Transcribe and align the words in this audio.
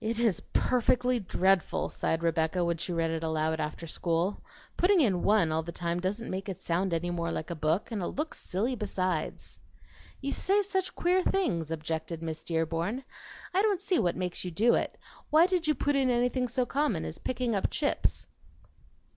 "It 0.03 0.17
is 0.17 0.41
perfectly 0.51 1.19
dreadful," 1.19 1.89
sighed 1.89 2.23
Rebecca 2.23 2.65
when 2.65 2.77
she 2.77 2.91
read 2.91 3.11
it 3.11 3.21
aloud 3.23 3.59
after 3.59 3.85
school. 3.85 4.41
"Putting 4.75 4.99
in 4.99 5.21
'one' 5.21 5.51
all 5.51 5.61
the 5.61 5.71
time 5.71 5.99
doesn't 5.99 6.27
make 6.31 6.49
it 6.49 6.59
sound 6.59 6.91
any 6.91 7.11
more 7.11 7.31
like 7.31 7.51
a 7.51 7.55
book, 7.55 7.91
and 7.91 8.01
it 8.01 8.07
looks 8.07 8.39
silly 8.39 8.75
besides." 8.75 9.59
"You 10.19 10.33
say 10.33 10.63
such 10.63 10.95
queer 10.95 11.21
things," 11.21 11.69
objected 11.69 12.23
Miss 12.23 12.43
Dearborn. 12.43 13.03
"I 13.53 13.61
don't 13.61 13.79
see 13.79 13.99
what 13.99 14.15
makes 14.15 14.43
you 14.43 14.49
do 14.49 14.73
it. 14.73 14.97
Why 15.29 15.45
did 15.45 15.67
you 15.67 15.75
put 15.75 15.95
in 15.95 16.09
anything 16.09 16.47
so 16.47 16.65
common 16.65 17.05
as 17.05 17.19
picking 17.19 17.53
up 17.53 17.69
chips?" 17.69 18.25